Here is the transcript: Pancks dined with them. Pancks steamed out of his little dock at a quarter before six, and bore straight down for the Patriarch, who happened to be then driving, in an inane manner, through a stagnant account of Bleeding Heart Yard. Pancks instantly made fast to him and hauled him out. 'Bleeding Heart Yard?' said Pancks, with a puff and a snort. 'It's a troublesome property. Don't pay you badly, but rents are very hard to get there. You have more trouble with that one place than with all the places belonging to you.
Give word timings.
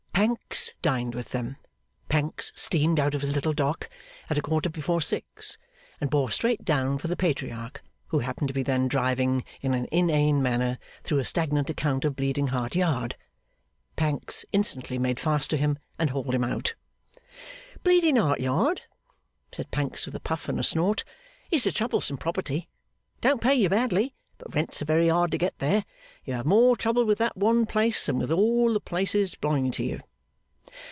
Pancks 0.21 0.75
dined 0.83 1.15
with 1.15 1.29
them. 1.29 1.57
Pancks 2.07 2.51
steamed 2.53 2.99
out 2.99 3.15
of 3.15 3.21
his 3.21 3.33
little 3.33 3.53
dock 3.53 3.89
at 4.29 4.37
a 4.37 4.41
quarter 4.43 4.69
before 4.69 5.01
six, 5.01 5.57
and 5.99 6.11
bore 6.11 6.29
straight 6.29 6.63
down 6.63 6.99
for 6.99 7.07
the 7.07 7.15
Patriarch, 7.15 7.81
who 8.09 8.19
happened 8.19 8.47
to 8.49 8.53
be 8.53 8.61
then 8.61 8.87
driving, 8.87 9.43
in 9.61 9.73
an 9.73 9.87
inane 9.91 10.39
manner, 10.43 10.77
through 11.03 11.17
a 11.17 11.25
stagnant 11.25 11.71
account 11.71 12.05
of 12.05 12.15
Bleeding 12.15 12.47
Heart 12.49 12.75
Yard. 12.75 13.15
Pancks 13.95 14.45
instantly 14.53 14.99
made 14.99 15.19
fast 15.19 15.49
to 15.49 15.57
him 15.57 15.79
and 15.97 16.11
hauled 16.11 16.35
him 16.35 16.43
out. 16.43 16.75
'Bleeding 17.81 18.17
Heart 18.17 18.41
Yard?' 18.41 18.83
said 19.51 19.71
Pancks, 19.71 20.05
with 20.05 20.13
a 20.13 20.19
puff 20.19 20.47
and 20.47 20.59
a 20.59 20.63
snort. 20.63 21.03
'It's 21.49 21.65
a 21.65 21.71
troublesome 21.71 22.17
property. 22.19 22.69
Don't 23.21 23.41
pay 23.41 23.55
you 23.55 23.69
badly, 23.69 24.13
but 24.37 24.53
rents 24.53 24.83
are 24.83 24.85
very 24.85 25.07
hard 25.07 25.31
to 25.31 25.39
get 25.39 25.57
there. 25.57 25.83
You 26.25 26.33
have 26.35 26.45
more 26.45 26.77
trouble 26.77 27.05
with 27.05 27.17
that 27.17 27.37
one 27.37 27.65
place 27.65 28.05
than 28.05 28.19
with 28.19 28.29
all 28.29 28.71
the 28.71 28.79
places 28.79 29.33
belonging 29.33 29.71
to 29.71 29.83
you. 29.83 29.99